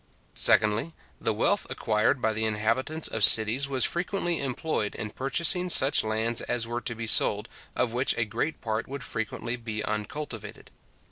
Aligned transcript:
Secondly, 0.33 0.95
the 1.19 1.31
wealth 1.31 1.67
acquired 1.69 2.23
by 2.23 2.33
the 2.33 2.43
inhabitants 2.43 3.07
of 3.07 3.23
cities 3.23 3.69
was 3.69 3.85
frequently 3.85 4.41
employed 4.41 4.95
in 4.95 5.11
purchasing 5.11 5.69
such 5.69 6.03
lands 6.03 6.41
as 6.41 6.65
were 6.65 6.81
to 6.81 6.95
be 6.95 7.05
sold, 7.05 7.47
of 7.75 7.93
which 7.93 8.17
a 8.17 8.25
great 8.25 8.61
part 8.61 8.87
would 8.87 9.03
frequently 9.03 9.55
be 9.55 9.83
uncultivated. 9.83 10.71